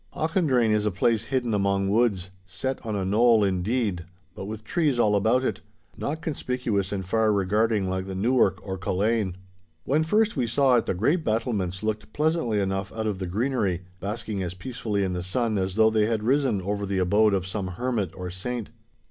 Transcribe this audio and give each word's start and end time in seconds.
Auchendrayne 0.15 0.71
is 0.71 0.87
a 0.87 0.89
place 0.89 1.25
hidden 1.25 1.53
among 1.53 1.87
woods—set 1.87 2.83
on 2.83 2.95
a 2.95 3.05
knoll, 3.05 3.43
indeed, 3.43 4.03
but 4.33 4.45
with 4.45 4.63
trees 4.63 4.97
all 4.97 5.15
about 5.15 5.43
it, 5.43 5.61
not 5.95 6.23
conspicuous 6.23 6.91
and 6.91 7.05
far 7.05 7.31
regarding 7.31 7.87
like 7.87 8.07
the 8.07 8.15
Newark 8.15 8.59
or 8.67 8.79
Culzean. 8.79 9.35
When 9.83 10.01
first 10.01 10.35
we 10.35 10.47
saw 10.47 10.73
it 10.77 10.87
the 10.87 10.95
grey 10.95 11.17
battlements 11.17 11.83
looked 11.83 12.13
pleasantly 12.13 12.59
enough 12.59 12.91
out 12.91 13.05
of 13.05 13.19
the 13.19 13.27
greenery, 13.27 13.83
basking 13.99 14.41
as 14.41 14.55
peacefully 14.55 15.03
in 15.03 15.13
the 15.13 15.21
sun 15.21 15.59
as 15.59 15.75
though 15.75 15.91
they 15.91 16.07
had 16.07 16.23
risen 16.23 16.63
over 16.63 16.87
the 16.87 16.97
abode 16.97 17.35
of 17.35 17.45
some 17.45 17.67
hermit 17.67 18.09
or 18.15 18.31
saint. 18.31 18.71